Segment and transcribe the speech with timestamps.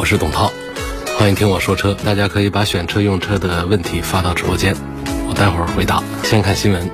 [0.00, 0.50] 我是董涛，
[1.18, 1.94] 欢迎听我说车。
[2.02, 4.74] 大家可以把选车用车的问题发到直播间，
[5.28, 6.02] 我待会儿回答。
[6.24, 6.90] 先看新闻，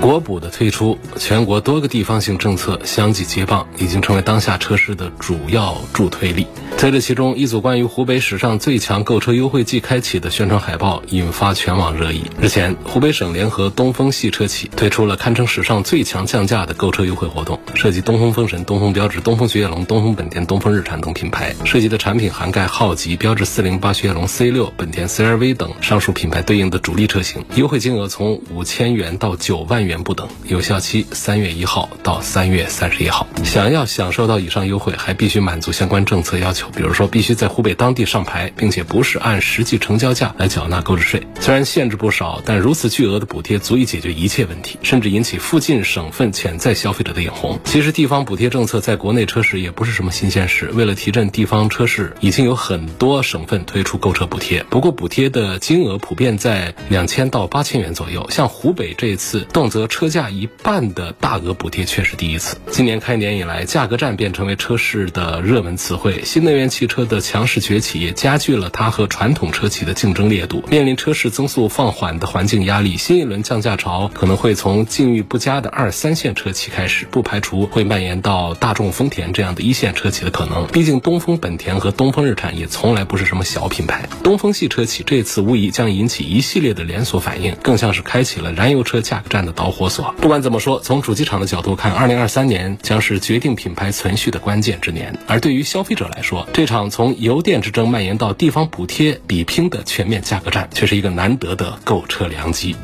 [0.00, 6.48] 国补的推出，全国多个地方性政策相继接棒，已经成为当下车市的主要助推力。
[6.78, 12.22] 在这其中，一组关于湖北史上最强购车优惠季开启的宣传海报引发全网热议。
[12.40, 33.26] 日前，湖北省联合东风系车企推出了堪称史上最强降价的购车优惠活动，涉及东风风神、东风标致、东风雪铁龙、东风本田、东风日产等品牌，涉及的产品涵盖浩吉、标致四零八、雪铁龙 C 六、本田 CR-V 等上述品牌对应的主力车型，优惠金额从五千元到九万元不等，有效期三月一号到三月三十一号。
[33.42, 36.67] 想要享受到以上优惠，还必须满足相关政策要求。
[36.74, 41.26] 比如说，必须在湖北当地上牌，并且不是按实际成交价来缴纳购置税。
[41.40, 47.58] 虽然限制不少，但如此巨额的补贴足以解决一切问题，甚至引起附近省份潜在消费者的眼红。
[47.64, 50.70] 其实，地方补贴政策在国内车市也不是什么新鲜事。
[50.74, 54.64] 为了提振地方车市，已经有很多省份推出购车补贴。
[54.70, 58.26] 不过，补贴的金额普遍在两千到八千元左右。
[58.30, 62.56] 像湖北这一次动辄车价一半的大额补贴却是第一次。
[62.70, 66.22] 今年开年以来，价格战便成为车市的热门词汇。
[66.24, 70.64] 新能源汽车的强势崛起也加剧了它和传统车企的竞争烈度。
[70.70, 80.66] 面临车市增速放缓的环境压力，新一轮降价潮可能会从境遇不佳的二三线车企开始，不排除会蔓延到大众、丰田这样的一线车企的可能。
[80.68, 84.08] 毕竟，东风本田和东风日产也从来不是什么小品牌。
[84.22, 90.14] 东风系车企这次无疑将引起一系列的连锁反应，更像是开启了燃油车价格战的导火索。
[90.20, 95.18] 不管怎么说，从主机厂的角度看，二零二三年将是决定品牌存续的关键之年。
[95.26, 102.74] 而对于消费者来说，这场从油电之争蔓延到地方补贴比拼的全面价格战，却是一个难得的购车良机。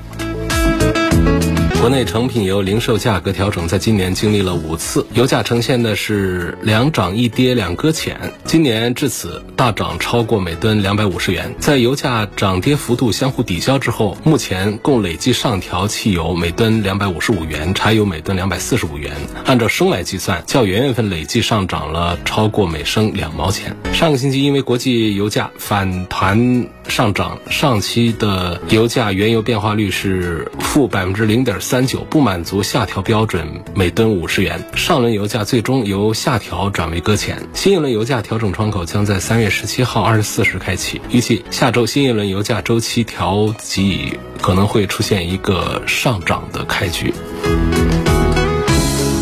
[1.85, 8.19] 国内成品油零售价格调整在今年经历了五次，油价呈现的是两涨一跌两搁浅。
[8.47, 19.13] 今年至此大涨超过每吨两百五十元，在油价涨跌幅度相互抵消之后，目前共累计上调汽油每吨两百五十五元，柴油每吨两百四十五元。
[19.45, 23.77] 按照升来计算，较元月份累计上涨了超过每升两毛钱。
[23.93, 31.74] 上个星期因为国际油价反弹上涨，上期的油价原油变化率是负百分之零点三。
[31.75, 34.65] 三九不满足下调标准，每吨五十元。
[34.77, 37.37] 上轮油价最终由下调转为搁浅。
[37.53, 47.13] 新一轮油价调整窗口将在三月十七号二十四时开启，预计下周新一轮油价周期调及可能会出现一个上涨的开局。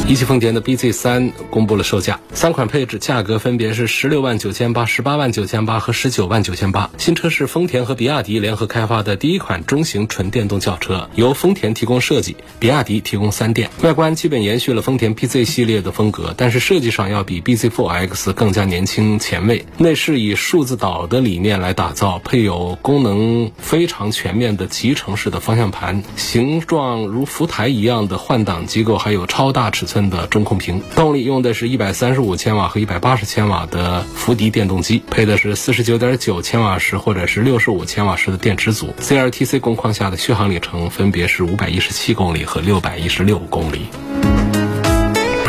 [0.08, 6.90] 一汽丰田的 BZ 三公布了售价，三款配置价格分别是十六万九千八、十八万九千八和十九万九千八。
[6.98, 13.70] 新车是丰田和比亚迪联合开发的第一款中型纯电动轿车，由丰田提供设计，比亚迪提供三电。
[13.82, 19.64] 外观基本延续了丰田 BZ 系列的风格，但是设计上要比 BZ4X 更加年轻前卫。
[19.78, 29.91] 内饰以数字岛的理念来打造，配有功能非常全面的集成式的方向盘，形状如福台一样的换挡机构，还有超大尺寸。
[30.08, 38.94] 的中控屏，动力用的是一百三十五千瓦和一百八十千瓦的福迪电动机，配的是四十九点九千瓦时或者是六十五千瓦时的电池组。
[39.00, 43.86] CLTC 工况下的续航里程分别是五百一十七公里和六百一十六公里。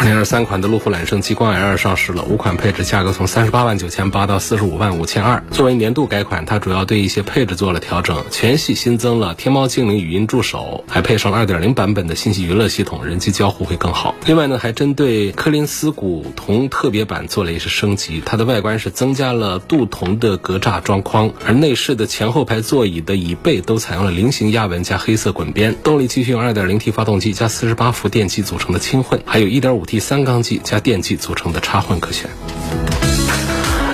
[0.03, 5.41] 零二三款的路虎揽胜极光 L 上市了，五款配置价格从三十八万九千八到四十五万五千二。
[5.51, 14.13] 作为年度改款，它主要对一些配置做了调整，全系新增了天猫精灵语音助手，还配上了二点零版本的信息娱乐系统，人机交互会更好。
[14.25, 25.73] 另外呢，还针对柯林斯古铜特别版做了一些升级，它的外观是增加了镀铜的格栅装框，而内饰的前后排座椅的椅背都采用了菱形压纹加黑色滚边。
[25.81, 29.92] 动力继续用二点零 T 发动机加四十八伏电机组成的轻混，还有一点五 T。
[29.93, 32.27] 第三缸机加电机组成的插混可选。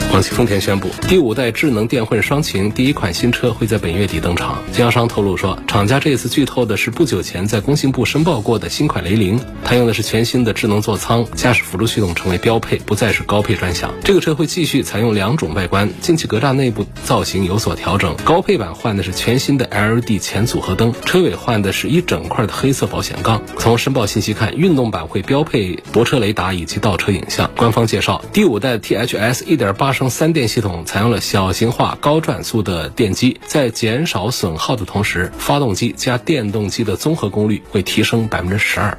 [0.09, 4.57] 广汽丰田宣布，第五代智能电混双擎第一款新车会在本月底登场。
[4.71, 13.93] 经销商透露说，厂家这次剧透的是不久前在工信部申报过的新款雷凌，它用的是全新的智能座舱，驾驶辅助系统成为标配，不再是高配专享。
[14.03, 23.39] 这个车会继续采用两种外观，进气格栅内部造型有所调整，高配版换的是全新的 LED 前组合灯，车尾换的是一整块的黑色保险杠。
[23.59, 27.47] 从申报信息看，运动版会标配泊车雷达以及倒车影像。
[27.55, 38.97] 官方介绍，第五代 THS 1.8升三电系统采用了小型化、高转速的电机，在减少损耗的同时，发动机加电动机的综合功率会提升百分之十二。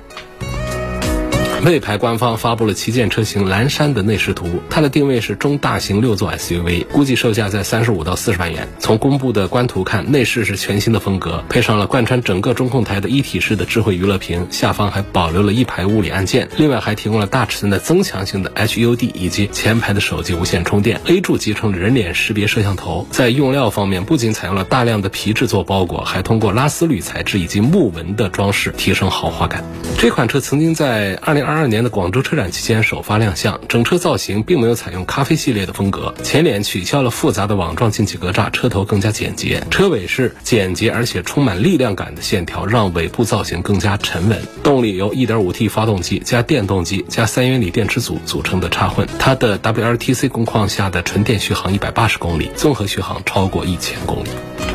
[1.65, 8.67] 魏牌官方发布了旗舰车型蓝山的内饰图，它的定位是中大型六座 SUV，估计售价在三十五到四十万元。
[8.79, 23.07] 从公布的官图看，内饰是全新的风格，配上了贯穿整个中控台的一体式的智慧娱乐屏，下方还保留了一排物理按键，另外还提供了大尺寸的增强型的 HUD 以及前排的手机无线充电，A 柱集成人脸识别摄像头。
[23.11, 29.63] 在用料方面，不仅采用了大量的皮质做包裹，还通过拉丝铝材质以及木纹的装饰提升豪华感。
[29.99, 44.41] 这款车曾经在二零二二二年的广州车展期间首发亮相，整车造型并没有采用咖啡系列的风格，前脸取消了复杂的网状进气格栅，车头更加简洁，车尾是简洁而且充满力量感的线条，让尾部造型更加沉稳。
[44.63, 54.70] 动力由 1.5T 发动机加电动机加三元锂电池组组成的插混，它的 WLTC 工况下的纯电续航一百八十公里，综合续航超过一千公里。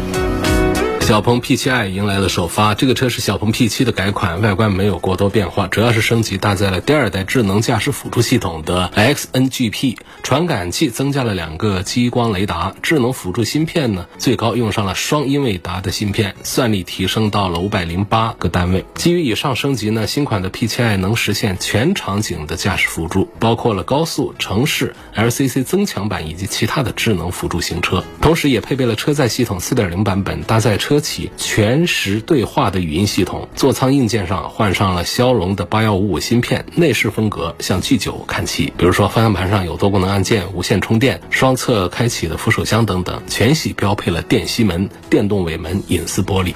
[1.06, 18.84] 小鹏 P7i 迎来了首发，这个车是小鹏 P7 的改款，外观没有过多变化，主要是升级搭载了第二代智能驾驶辅助系统的 XNGP，传感器增加了两个激光雷达，智能辅助芯片呢最高用上了双英伟达的芯片，算力提升到了五百零八个单位。
[18.96, 30.95] 基于以上升级呢，新款的 P7i 能实现全场景的驾驶辅助，包括了高速、城市、LCC 增强版以及其他的智能辅助行车，同时也配备了车载系统四点零版本，搭载车。
[30.96, 38.72] 车企全时对话的语音系统，座舱硬件上换上了骁龙的八幺五五芯片，内饰风格向 G 九看齐。
[38.78, 43.22] 比如说方向盘上有多功能按键、无线充电、双侧开启的扶手箱等等。
[43.28, 46.54] 全系标配了电吸门、电动尾门、隐私玻璃。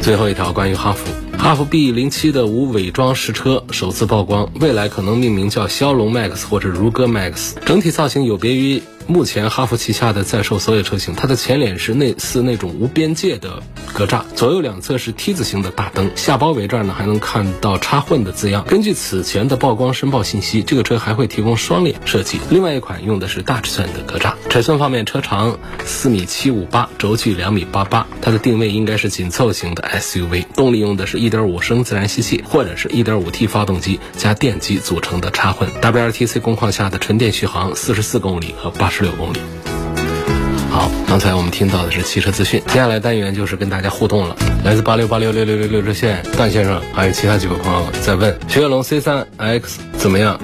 [0.00, 8.82] 最后一条关于哈弗，哈弗 B 零七的无伪装实车首次曝光，未来可能命名叫骁龙 Max 或者如歌 Max，整体造型有别于。
[9.08, 13.62] 目前哈弗旗下的在售所有车型，它的前脸是类似那种无边界的
[13.92, 18.64] 格栅，左右两侧是 T 字形的大灯，下包围这儿呢还能看到插混的字样。
[18.64, 22.40] 根据此前的曝光申报信息，这个车还会提供双脸设计。
[22.50, 24.34] 另外一款用的是大尺寸的格栅。
[24.50, 30.44] 尺寸方面，车长四米七五八，轴距两米八八，它的定位应该是紧凑型的 SUV。
[30.56, 35.70] 动力用的是一点五升自然吸气或者是一点五 T 发动机加电机组成的插混。
[35.80, 38.95] WLTC 工况下的纯电续航四十四公里和八十。
[38.96, 39.38] 十六公里。
[40.70, 44.34] 好，刚才我们听到的是汽车资讯，接下来单元就是跟大家互动了。
[44.64, 50.40] 来自八六八六六六六六热线段先生，还有其他几位朋友在问雪铁龙 C 三 X 怎么样？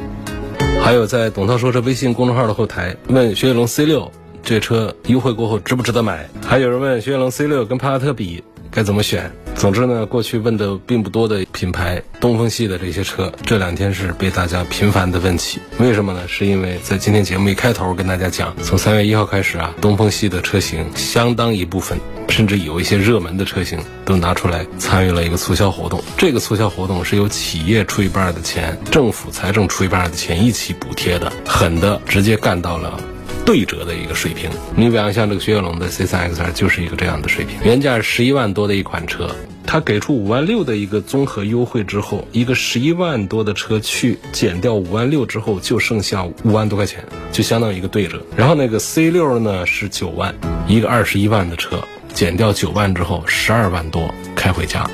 [0.82, 4.12] 还有在董涛说车微信公众号的后台问雪铁龙 C 六
[4.43, 6.28] 这车优惠过后值不值得买？
[6.46, 9.30] 还有人问雪铁龙 C 六跟帕萨特比该怎么选？
[9.54, 15.60] 总之呢，过去问的并不多的品牌东风系的这些车，这两天是被大家频繁的问起。
[15.78, 16.26] 为什么呢？
[16.26, 21.98] 是因为在今天节目一开头跟大家讲，从三月一号开始啊，东风系的车型相当一部分，
[22.30, 26.02] 甚至有一些热门的车型都拿出来参与了一个促销活动。
[26.16, 32.98] 这个促销活动是由企业出一半的钱，政府财政出一半的钱一起补贴的，狠的直接干到了。
[33.44, 39.35] 对折的一个水平，你比方像这个雪铁龙的 C3XR 就是一个这样的水平，原价十一万多的一款车，
[39.67, 48.25] 它给出五万六的一个综合优惠之后，一个十一万多的车去减掉五万六之后，就剩下五万多块钱，就相当于一个对折。
[48.37, 50.34] 然后那个 C6 呢是九万，
[50.69, 51.82] 一个二十一万的车
[52.15, 54.89] 减掉九万之后，十二万多开回家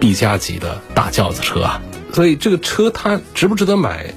[0.00, 4.14] ，B 加级的大轿子车啊，所以这个车它值不值得买？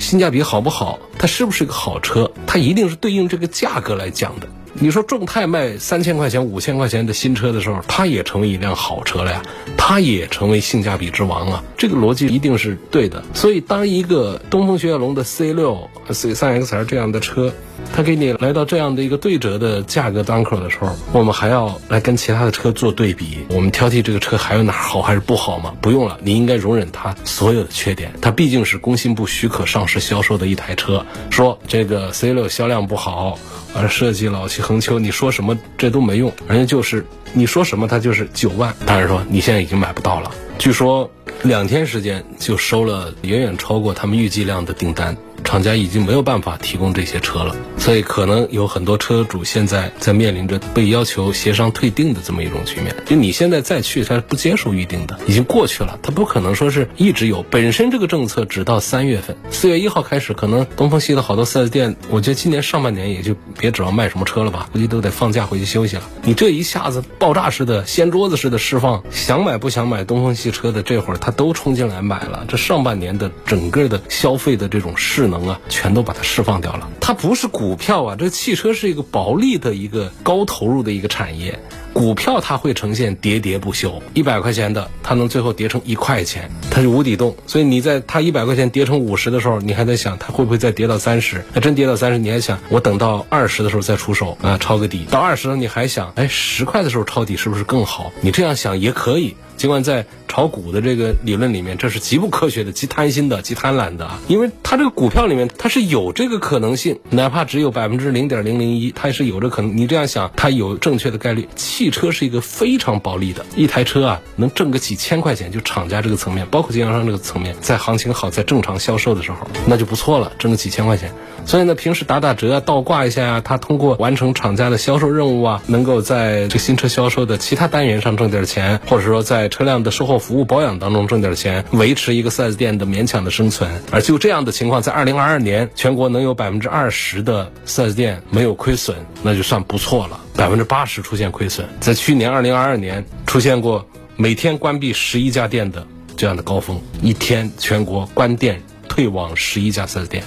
[0.00, 0.98] 性价比好不好？
[1.18, 2.28] 它是不是一个好车？
[2.46, 4.48] 它一定是对应这个价格来讲的。
[4.72, 9.42] 你说众泰卖三千块钱、五千块钱的新车的时候，它也成为一辆好车了呀，
[9.76, 11.62] 它也成为性价比之王啊。
[11.76, 13.22] 这个逻辑一定是对的。
[13.34, 17.52] 所以，当一个东风雪铁龙的 C 六、C 三 XR 这样的车，
[17.92, 25.74] 他给你来到这样的一个对折的价格档口的时候，我们还要来跟其他的车做对比，我们挑剔这个车还有哪好还是不好吗？
[25.80, 28.12] 不用了，你应该容忍它所有的缺点。
[28.20, 33.38] 它毕竟是工信部许可上市销售的一台车，说这个 C 六销量不好。
[33.72, 40.32] 而设计老气横秋，你说什么这都没用，人家就是你说什么他就是九万，但是说你现在已经买不到了。
[40.58, 41.08] 据说
[41.44, 45.16] 两天时间就收了远远超过他们预计量的订单。
[45.50, 52.94] 厂家已经没有办法提供这些车了，所以可能有很多车主现在在面临着被要求协商退订的这么一种局面。
[53.04, 57.42] 就你现在再去，他是不接受预定的，已经过去了，他不可能说是一直有。
[57.50, 66.02] 本身这个政策只到三月份，四月一号开始，可能东风系的好多 4S 店，我觉得今年上半年也就别指望卖什么车了吧，估计都得放假回去休息了。
[66.22, 72.44] 你这一下子爆炸式的掀桌子式的释放，想买不想买东风系车的这会儿他都冲进来买了。
[72.46, 76.88] 这上半年的整个的消费的这种势能啊，全都把它释放掉了。
[77.00, 81.58] 它不是股票啊，这汽车是一个薄利的一个高投入的一个产业。
[81.92, 87.34] 股票它会呈现喋喋不休，一百块钱的它能最后跌成一块钱，它是无底洞。
[87.48, 91.44] 所以你在它一百块钱跌成五十的时候，你还在想它会不会再跌到三十？
[91.52, 95.04] 那真跌到三十，你还想我等到二十的时候再出手啊，抄个底。
[95.10, 98.12] 到二十了，你还想，哎，十块的时候抄底是不是更好？
[98.20, 99.34] 你这样想也可以。
[99.60, 104.18] 尽管在炒股的这个理论里面，这是极不科学的、极贪心的、极贪婪的啊！
[104.26, 109.76] 因为它这个股票里面，它是有这个可能性，哪怕只有百分之零点零零一，它也是有这可能。
[109.76, 111.46] 你这样想，它有正确的概率。
[111.56, 121.12] 汽车是一个非常暴利的，一台车啊，能挣个几千块钱，就厂家这个层面，包括经销商这个层面，在行情好、在正常销售的时候，那就不错了，挣个几千块钱。
[121.44, 133.70] 所以呢，平时打打折啊，倒挂一下啊，他通过完成厂家的销售任务啊，能够在这个新车销售的其他单元上挣点钱，或者说在车辆的售后服务保养当中挣点钱，维持一个 4S 店的勉强的生存。
[133.90, 140.18] 而就这样的情况，在2022年，全国能有百分之二十的 4S 店没有亏损，那就算不错了。
[140.34, 150.24] 百分之八十出现亏损，在去年2022年出现过每天关闭十一家店的这样的高峰，一天全国关店退网十一家 4S 店。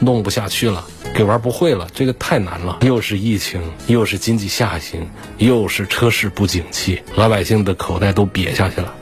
[0.00, 2.78] 弄不下去了，给玩不会了，这个太难了。
[2.80, 8.92] 又是疫情，又是经济下行，又是车市不景气，老百姓的口袋都瘪下去了。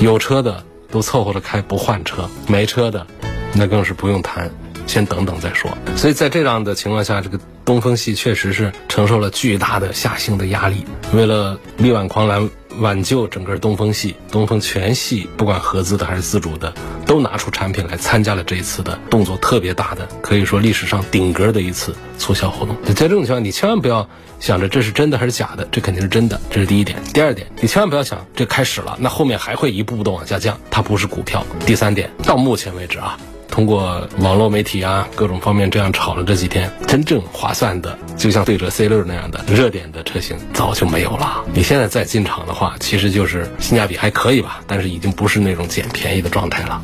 [0.00, 3.06] 有车的都凑合着开，不换车；没车的，
[3.52, 4.50] 那更是不用谈，
[4.88, 5.70] 先等等再说。
[5.94, 10.84] 所以在这样的情况下，这个东风系确实是承受了巨大的下行的压力。
[11.12, 12.50] 为了力挽狂澜。
[12.80, 16.72] 挽救整个东风系，东风全系不管合资的还是自主的，
[17.04, 22.76] 都拿出产品来参加了这一次的动作特别大的，可以说历史上顶格的一次促销活动。
[22.84, 26.96] 在这种情况，你千万不要想着这是真的还是假的，这肯定是真的，这是第一点。
[27.12, 31.44] 第二点，你千万不要想这开始了，那后面还会一步步的往下降，它不是股票。
[31.66, 33.18] 第三点，到目前为止啊。
[33.50, 41.44] 通过网络媒体啊，各种方面这样炒了这几天，真正划算的，就像对折 C 六那样的热点的车型早就没有了。
[41.52, 46.82] 你现在再进场的话，其实就是性价比还可以吧，但是已经不是那种捡便宜的状态了。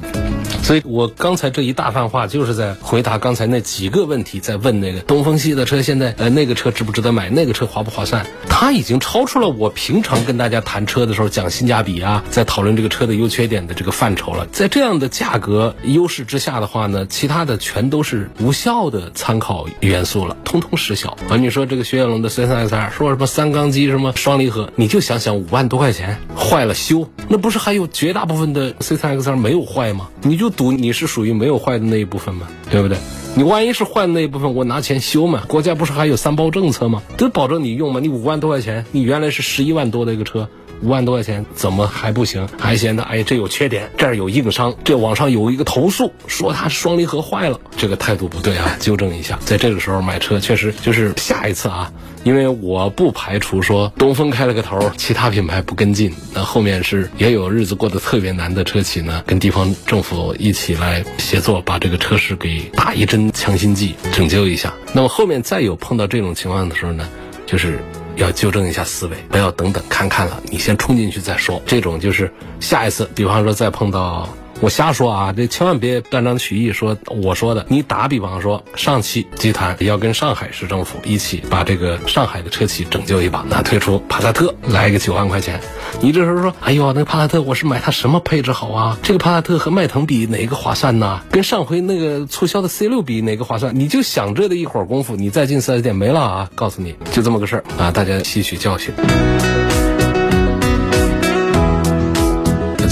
[0.62, 8.26] 所以我刚才这一大番话就是在回答刚才那几个问题，在问那个东风系的车现在呃那个车值不值得买，那个车划不划算？
[8.48, 14.46] 它已经超出了我平常跟大家谈车的时候讲性价比啊，在讨论这个车的优缺点的这个范畴了。
[14.52, 21.34] 在这样的价格优势之下大的话呢，其他的全都是无效的参考元素了，通通失效啊！
[21.36, 30.08] 你说这个雪铁龙的 C3 X2 说什么三缸机什么双离合，你就想想五万多块钱坏了修，那不是还有绝大部分的 C3 X2 没有坏吗？
[30.22, 32.46] 你就赌你是属于没有坏的那一部分吗？
[32.70, 32.96] 对不对？
[33.34, 35.42] 你万一是坏的那一部分，我拿钱修嘛？
[35.48, 37.02] 国家不是还有三包政策吗？
[37.16, 37.98] 都保证你用嘛？
[37.98, 40.48] 你五万多块钱，你原来是十一万多的一个车。
[40.82, 42.48] 五万多块钱怎么还不行？
[42.58, 49.38] 还嫌他哎，这有缺点，这儿有硬伤，这网上有一个投诉，说它双离合坏了，这个态度不对啊，纠正一下。
[49.44, 64.74] 在这个时候买车，确实就是下一次啊，因为我不排除说东风开了个头，其他品牌不跟进，那后面是也有日子过得特别难的车企呢，跟地方政府一起来协作，把这个车市给打一针强心剂，拯救一下。
[64.92, 67.08] 那么后面再有碰到这种情况的时候呢，
[67.46, 67.78] 就是。
[68.16, 71.60] 要纠正一下思维，不要等等看看了，你先冲进去再说。
[71.66, 74.28] 这种就是下一次，比方说再碰到。
[74.60, 77.66] 我瞎说啊，这千万别断章取义说我说的。
[77.68, 85.60] 你打比方说，上汽集团要跟上海市政府一起把这个上海的车企拯救一把，那推出帕萨特来一个九万块钱，
[86.00, 88.98] 你这时候说，哎呦，那个帕萨特我是买它什么配置好啊？
[89.02, 91.20] 这个帕萨特和迈腾比哪个划算呢？
[91.30, 93.78] 跟上回那个促销的 C 六比哪个划算？
[93.78, 96.50] 你就想这的一会儿功夫，你再进四 S 店没了啊！
[96.54, 98.94] 告诉你就这么个事儿啊，大家吸取教训。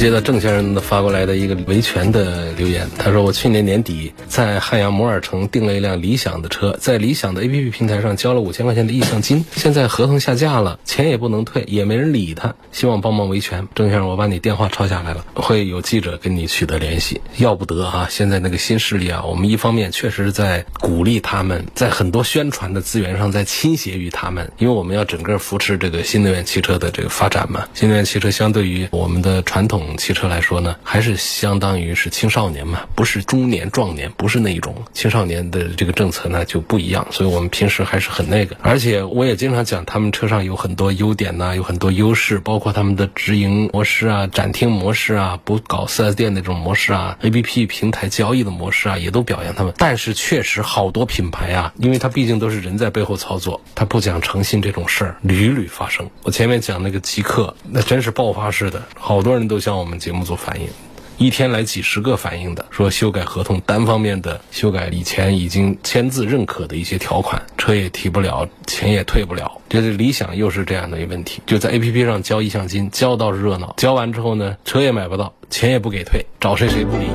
[0.03, 17.21] 接到郑先生的发过来的一个维权的留言，他说：“我去年年底在汉阳摩尔城订了一辆理想的车，在理想的 APP 平台上交了五千块钱的意向金，现在合同下架了，钱也不能退，也没人理他，希望帮忙维权。”郑先生，我把你电话抄下来了，会有记者跟你取得联系。
[17.37, 18.09] 要不得啊！
[18.11, 27.69] 现在那个新势力啊，我们一方面确实在鼓励他们，在很多宣传的资源上在倾斜于他们，因为我们要整个扶持这个新能源汽车的这个发展嘛。
[27.73, 29.92] 新能源汽车相对于我们的传统。
[29.97, 37.07] 汽车来说呢，还是相当于是青少年嘛，不是中年壮年，不是那一种青少年的这个政策呢就不一样。
[37.11, 49.73] 所以我们平时还是很那个，而且我也经常讲，他们车上有很多优点呐，有很多优势，包括他们的直营模式啊、展厅模式啊、不搞 4S 店那种模式啊、APP 平台交易的模式啊，也都表扬他们。
[49.77, 56.09] 但是确实好多品牌啊，因为它毕竟都是人在背后操作，它不讲诚信这种事儿屡屡发生。
[56.23, 60.69] 我前面讲那个极客，那真是爆发式的，好多人都向我们节目组反映。
[61.19, 69.61] 一天来几十个反映的，说修改合同单方面的修改以前已经签字认可的一些条款，车也提不了，钱也退不了。
[69.69, 77.07] 就是理想又是这样的一个问题，就在 A P P 上交意向金，交到热闹，交完之后呢，车也买不到，钱也不给退，找谁谁不理。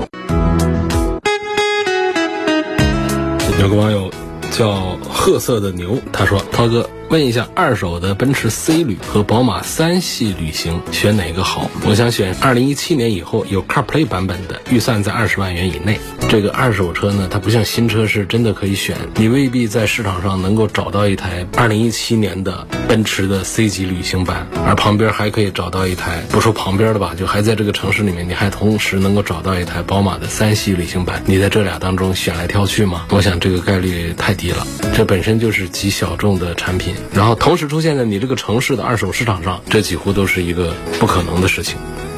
[3.61, 4.11] 有个网友
[4.51, 11.71] 叫褐色的牛，他说：“涛哥。”问一下，二手的奔驰 C 旅和宝马三系旅行选哪个好？
[11.85, 15.97] 我想选二零一七年以后有 CarPlay 版本的，预算在二十万元以内。
[16.27, 31.23] 这个二手车呢，它不像新车是真的可以选，你未必在市场上能够找到一台二零一七年的奔驰的 C 级旅行版，而旁边还可以找到一台，不说旁边的吧，就还在这个城市里面，你还同时能够找到一台宝马的三系旅行版。
[31.25, 33.05] 你在这俩当中选来挑去吗？
[33.11, 36.93] 我想这个概率太低了，这本本身就是极小众的产品。
[37.11, 41.75] 然后同时出现在你这个城市的二手市场上，这几乎都是一个不可能的事情。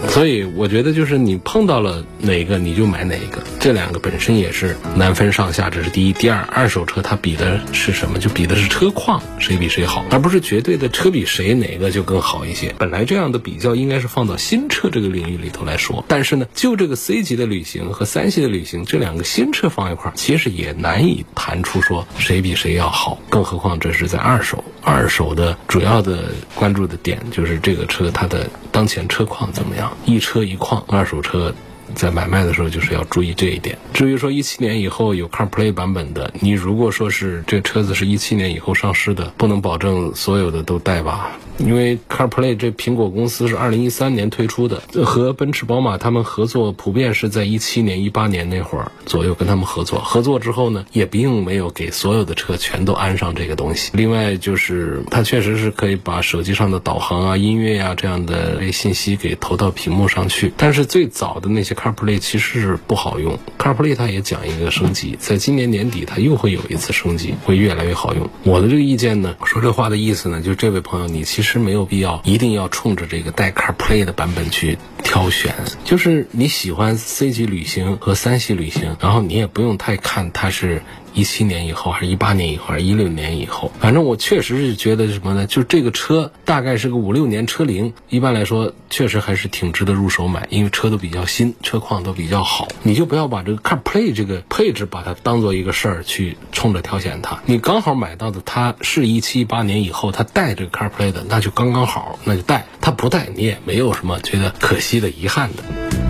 [0.08, 6.14] 所以我觉得就是你碰到了哪个你就买哪一个，这两个本身也是难分上下，这是第一。
[6.14, 8.18] 第二，二手车它比的是什么？
[8.18, 12.74] 就比的是车况，谁比谁好，而不是绝对的车比谁哪个就更好一些。
[12.78, 23.20] 本来这样的比较应该是放到新车这个领域里头来说，但是呢，就这个 C 级的旅行和三系的旅行这两个新车放一块儿，其实也难以谈出说谁比谁要好。
[23.30, 29.96] 更何况这是在二手，二手的主要的关注的点就是这个车它的当前车况怎么样。
[30.06, 31.54] 一车一况，二手车
[31.94, 33.78] 在买卖的时候就是要注意这一点。
[33.94, 41.32] 至于说一七年以后有 CarPlay 版本的，你如果说是这车子是一七年以后上市的，不能保证所有的都带吧。
[41.60, 50.00] 因为 CarPlay 这苹果公司是二零一三年推出的，和奔驰、宝马他们合作，普遍是在一七年、一八年那会儿左右跟他们合作。
[50.00, 53.92] 合作之后呢，也并没有给所有的车全都安上这个东西。
[53.94, 60.54] 另外就是，它确实是可以把手机上的导航啊、音乐呀这样的信息给投到屏幕上去。
[60.56, 63.38] 但是最早的那些 CarPlay 其实是不好用。
[63.58, 68.30] CarPlay 它也讲一个升级，在今年年底它又会有一次升级，会越来越好用。
[68.44, 71.49] 我的这个意见呢，说这话的意思呢，就这位朋友，你其实。
[71.54, 80.82] 是没有必要一定要冲着这个带 CarPlay 的版本去挑选，就是你喜欢 C 级旅行和三系旅行，然后你也不用太看它是。
[81.14, 83.72] 一七年以后，还是一八年以后，还是一六年以后？
[83.80, 85.46] 反正我确实是觉得什么呢？
[85.46, 92.68] 就这个车大概是个五六年车龄，一般来说确实还是挺值得入手买，因为车都比较新，车况都比较好。
[92.84, 97.42] 你就不要把这个 CarPlay 这个配置把它当做一个事儿去冲着挑选它。
[97.46, 102.66] 你刚好买到的它是一七一八年以后，它带这个 CarPlay 的，那就刚刚好，那就带。
[102.82, 106.09] 它不带，你也没有什么觉得可惜的、遗憾的。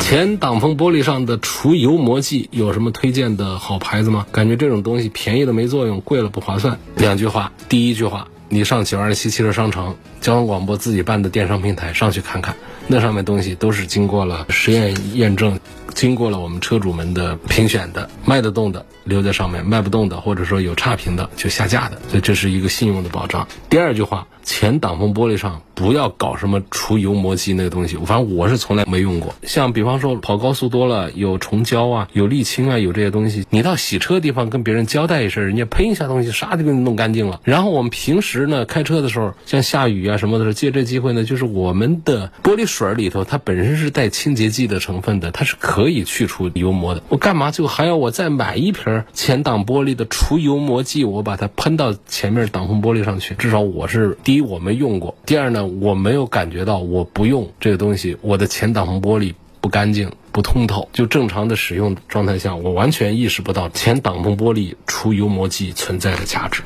[0.00, 4.26] 前挡风玻璃上的除油膜剂有什么推荐的好牌子吗？
[4.32, 6.78] 感觉这种东西便宜的没作用，贵了不划算。
[6.96, 15.60] 两句话，第一句话，你上九二七汽车商城交通广播自己办的电商平台上去看看，那上面东西都是经过了实验验证，
[15.94, 23.46] 经过了我们车主们的评选的，卖得动的留在上面，卖不动的或者说有差评的就下架的，所以这是一个信用的保障。
[23.68, 25.62] 第二句话，前挡风玻璃上。
[25.78, 29.32] 不要搞什么除油膜剂那个东西，反正我是从来没用过。
[29.44, 37.40] 像比方说跑高速多了，有虫胶啊，有沥青啊，有这些东西，你到洗车的地方跟别人交代一声，人家喷一下东西，唰就给你弄干净了。
[37.44, 47.02] 然后我们平时呢开车的时候，像下雨啊什么的时候，借这机会呢，就是我们的玻璃水里头，它本身是带清洁剂的成分的，它是可可以去除油膜的。
[47.08, 53.36] 我干嘛就还要我再买一瓶前挡玻璃的除油膜剂，我把它喷到前面挡风玻璃上去？
[53.36, 55.64] 至少我是第一我没用过，第二呢。
[55.80, 60.88] 我没有感觉到我不用这个东西，我的前挡风玻璃不干净、不通透。
[60.92, 66.62] 就正常的使用状态下，我完全意识不到前挡风玻璃除油膜剂存在的价值。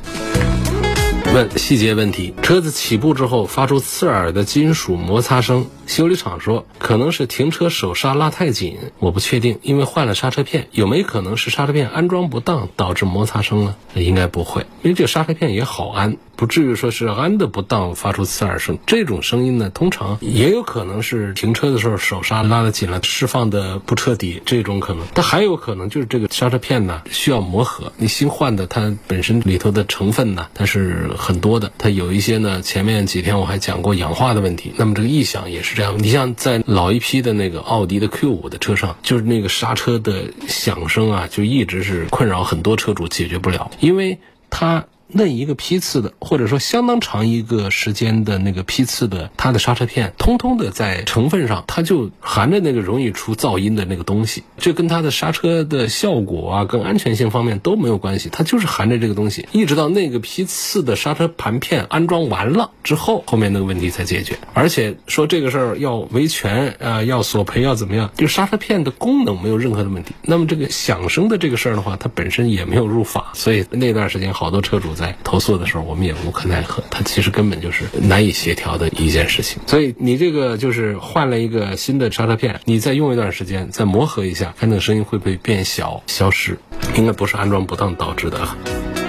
[1.33, 13.75] 问细节问题：车子起步之后发出刺耳的金属摩擦声，修理厂说可能是停车手刹拉太紧，我不确定，因为换了刹车片，有没有可能是刹车片安装不当导致摩擦声呢？
[13.95, 16.19] 应该不会，因为这个刹车片也好安。
[16.35, 25.07] 不至于说是安的不当发出刺耳声，这种声音呢，通常也有可能是停车的时候手刹拉的紧了，释放的不彻底，这种可能。
[25.15, 31.73] 但还有可能就是这个刹车片呢需要磨合，你新换的它本身里头的成分呢，它是很多的。
[31.79, 34.73] 它有一些呢，前面几天我还讲过氧化的问题。
[34.77, 35.97] 那么这个异响也是这样。
[35.99, 44.19] 你像在老一批的那个奥迪的 Q 五的车上，就是那个刹车的响声啊，就一直是困扰很多车主解决不了，因为
[44.51, 44.85] 它。
[45.15, 64.39] 那一个批次的，或者说相当长一个时间的那个批次的，它的刹车片，通通的在成分上，它就含着那个容易出噪音的那个东西，这跟它的刹车的效果啊，跟安全性方面都没有关系，它就是含着这个东西，一直到那个批次的刹车盘片安装完了之后，后面那个问题才解决。
[64.55, 70.15] 而且说这个事儿要维权啊，要索赔要怎么样，就刹车片的功能没有任何的问题。
[70.23, 74.93] 那么这个响声的这个事儿的话，它本身也没有入法，所以那段时间好多车主。
[74.93, 76.83] 在来投诉的时候，我们也无可奈何。
[76.89, 79.61] 它其实根本就是难以协调的一件事情。
[79.67, 86.57] 所以你这个就是换了一个新的刹车片，你再用一段时间，再磨合一下，看那个声音会不会变小、消失。
[86.97, 88.49] 应该不是安装不当导致的，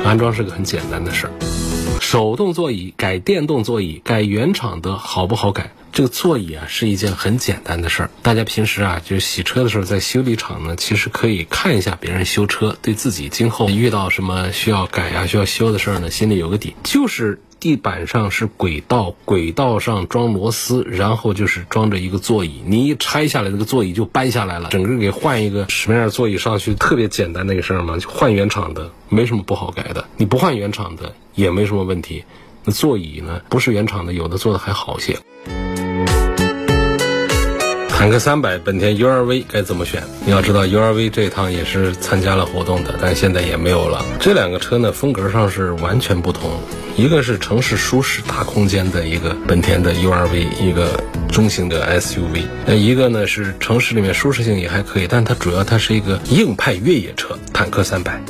[0.03, 1.33] 安装是个很简单的事儿。
[2.01, 5.71] 手动座椅改电动座椅，改原厂的好不好改？
[5.93, 16.75] 这个座椅啊是一件很简单的事儿，大家平时啊就是洗车的时候，在修理厂呢，其实可以看一下别人修车，对自己今后遇到什么需要改啊、需要修的事儿呢，心里有个底。
[16.83, 30.03] 就是地板上是轨道，轨道上装螺丝，然后就是装着一个座椅，你一拆下来，这个座椅就搬下来了，整个给换一个什么样的座椅上去，特别简单的一个事儿嘛，就换原厂的，没什么不好改的。
[30.17, 32.23] 你不换原厂的也没什么问题。
[32.65, 35.19] 那座椅呢，不是原厂的，有的做的还好些。
[38.03, 40.03] 坦克三百，本田 URV 该怎么选？
[40.25, 44.03] 你要知道，URV 这一趟也是参加了活动的，但现在也没有了。
[44.19, 46.51] 这两个车呢，风格上是完全不同。
[46.97, 52.43] 一个是城市舒适大空间的一个本田的 URV，一个中型的 SUV。
[52.65, 58.21] 那一个呢是城市里面舒适性也还可以，但它主要它是一个硬派越野车，坦克三百。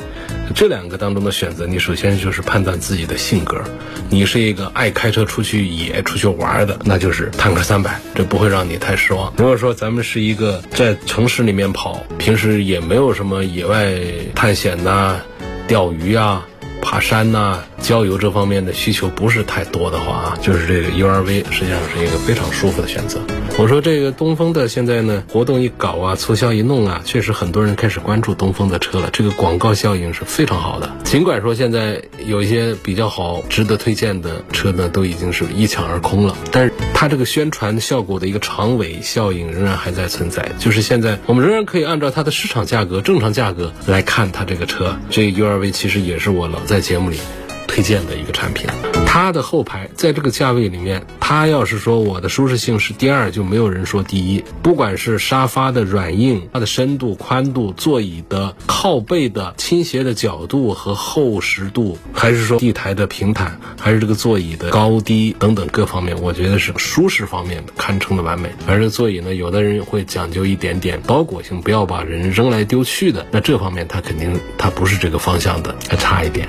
[0.54, 3.60] 这两个当中的选择，你首先就是判断自己的性格。
[4.08, 9.32] 你是一个爱开车出去野、出去玩的，那就是坦克三百，这不会让你太失望。
[9.36, 13.94] 如果说咱们是一个在城市里面跑，平时也没有什么野外
[14.32, 15.20] 探险呐、
[15.66, 16.46] 钓鱼啊。
[16.80, 23.20] 爬山呐，郊游这方面的需求不是太多的话啊，就是这个 URV 实际上是一个非常舒服的选择。
[23.58, 30.90] 我说这个东风的现在呢，活动一搞啊，促销一弄啊，确实很多人开始关注东风的车了，这个广告效应是非常好的。
[31.04, 40.50] 尽管说现在有一些比较好、值得推荐的车呢，都已经是一抢而空了，但是它这个宣传效果的一个长尾效应仍然还在存在。
[40.58, 44.96] 就是现在我们仍然可以按照它的市场价格、正常价格来看它这个车。
[45.10, 46.58] 这 URV 其实也是我老。
[46.64, 47.18] 在节目里
[47.74, 48.68] 推荐的一个产品。
[49.04, 54.44] 它的后排在这个价位里面，它要是说我的舒适性是第二，就没有人说第一。
[54.62, 68.48] 不管是沙发的软硬、它的深度、宽度、座椅的靠背的倾斜的角度和厚实度，还是说地台的平坦，还是这个座椅的高低等等各方面，我觉得是舒适方面堪称的完美。
[68.68, 73.26] 而这座椅呢，有的人会讲究一点点包裹性，不要把人扔来丢去的。
[73.32, 76.48] 那这方面它肯定它不是这个方向的，还差一点。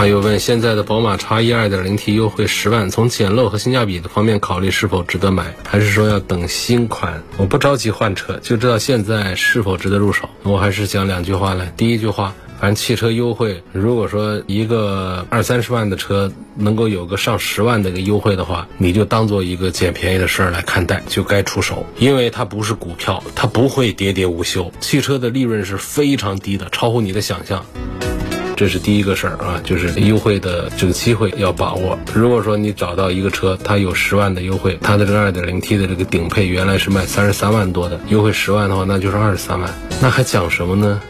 [0.00, 7.22] 还有问现在的宝马 X1 2.0T 优惠十万，从简陋和性价比的方面考虑是否值得买，还是说要等新款？
[7.36, 10.26] 我不着急换车，就知道现在是否值得入手。
[10.42, 11.70] 我还是讲两句话来。
[11.76, 24.72] 第一句话，反正汽车优惠，如果说一个二三十万的车能够有个上十万的一个优惠的话，你就当做一个捡便宜的事儿来看待，就该出手，因为它不是股票，它不会喋喋无休。
[24.80, 27.66] 汽车的利润是非常低的，超乎你的想象。
[28.60, 31.98] 这是第一个事儿啊，就是优惠的这个机会要把握。
[32.12, 41.00] 如果说你找到一个车，它有十万的优惠，它的这个二点零 T 的这个顶配原来是卖三十三万多的，优惠十万的话，那就是二十三万，那还讲什么呢？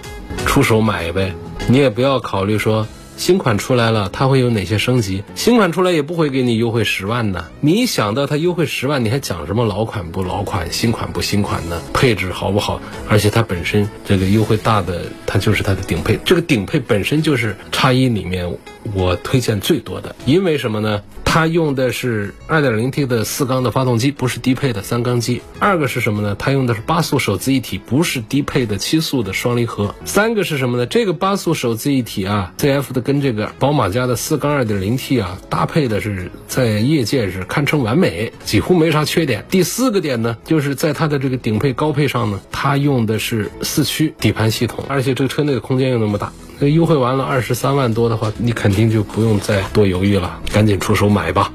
[0.46, 1.34] 出手买呗，
[1.66, 2.86] 你也不要考虑说。
[3.20, 5.22] 新款出来了，它会有哪些升级？
[5.34, 7.44] 新款出来也不会给你优惠十万呢。
[7.60, 11.82] 你一想到它优惠十万，你还讲什么老款不老款、新款不新款呢？
[11.92, 12.80] 配置好不好？
[13.10, 16.18] 而且它本身这个优惠大的，它就是它的顶配。
[16.24, 18.50] 这个顶配本身就是叉一里面
[18.94, 21.02] 我推荐最多的，因为什么呢？
[21.32, 25.40] 它用的是 2.0T 的四缸的发动机，不是低配的三缸机。
[25.60, 26.34] 二个是什么呢？
[26.36, 29.94] 它用的是八速手自一体，不是低配的七速的双离合。
[30.04, 30.86] 三个是什么呢？
[30.86, 39.46] 这个八速手自一体啊，ZF 的跟这个宝马家的四缸 2.0T 啊搭配的是在业界是堪称完美，几乎没啥缺点。
[39.48, 46.32] 第四个点呢，就是在它的这个顶配高配上呢，它用的是四驱底盘系统，而且这个车内的空间又那么大。
[46.62, 51.50] 那优惠完了二十三万多的话，你肯定就不用再多犹豫了，赶紧出手买吧。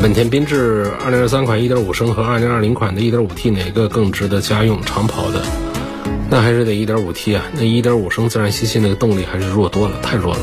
[0.00, 5.40] 本田缤智二零二三款一点五升和二零二零款的一点五 T 哪个更值得家用长跑的？
[6.28, 10.40] 那还是得一点五 T 啊，那一点五升自然吸气那个动力还是弱多了，太弱了。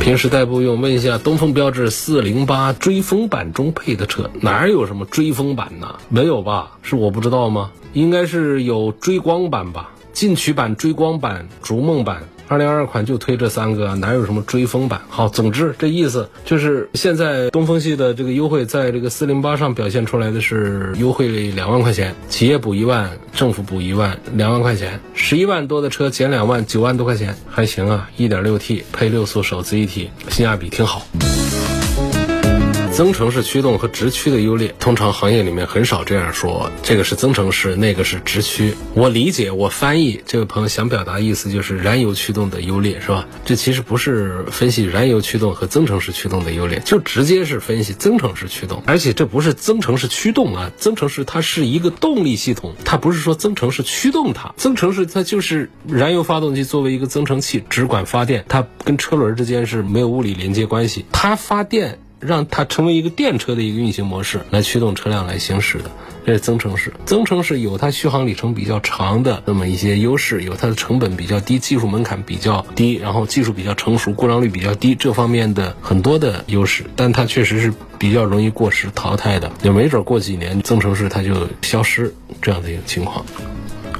[0.00, 5.96] 平时代步用，问一下东风标致四零八追风版中配的车，哪有什么追风版呢？
[6.08, 6.78] 没有吧？
[6.82, 7.72] 是我不知道吗？
[7.92, 9.90] 应该是有追光版吧？
[10.18, 12.24] 进取版、追光版、逐梦版。
[12.48, 15.00] 二零二二款就推这三个，哪有什么追风版？
[15.08, 31.06] 好，总之这意思就是现在东风系的这个优惠，在这个四零八上表现出来的是优惠两万块钱，企业补一万，政府补一万，两万块钱，十一万多的车减两万，九万多块钱，还行啊，一点六 T 配六速手自一体，性价比挺好。
[32.98, 36.68] 增程式驱动和直驱的优劣，通常行业里面很少这样说。
[36.82, 38.74] 这个是增程式，那个是直驱。
[38.92, 43.24] 我理解，我翻译，这位朋友想表达意思就是燃油驱动的优劣，是吧？
[43.44, 48.82] 这其实不是分析燃油驱动和增程式驱动的优劣，就直接是分析增程式驱动。
[48.84, 54.52] 而且这不是增程式驱动啊，增程式它是一个动力系统，它不是说增程式驱动它。
[54.56, 62.00] 增程式它就是燃油发动机作为一个增程器，只管发电，它跟车轮之间是没有物理连接关系，它发电。
[62.20, 65.90] 让它成为一个电车的一个运行模式，来驱动车辆来行驶的，
[66.26, 66.92] 这是增程式。
[67.04, 76.84] 增程式有它续航里程比较长的那么一些优势，有它的成本比较低，技术门槛比较低，然后技术比较成熟，故障率比较低，这方面的很多的优势。
[76.96, 83.24] 但它确实是比较容易过时淘汰的，也没准过几年增程式它就消失这样的一个情况。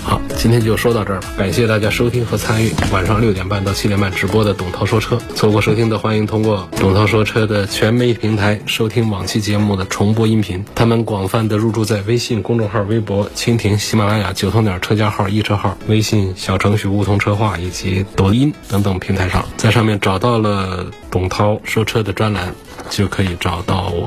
[0.03, 5.19] 好，今天就说到这儿了，感谢大家收听和参与晚上六点半到七点半直播的董涛说车。
[5.35, 10.65] 错过收听的，欢迎通过董涛说车的全媒平台收听往期节目的重播音频。
[10.75, 22.55] 他们广泛的入驻在微信公众号、微博、蜻蜓、喜马拉雅、九头鸟车家号、易车号、微信小程序梧桐车话以及抖音等等平台上，在上面找到了董涛说车的专栏，
[22.89, 24.07] 就可以找到我。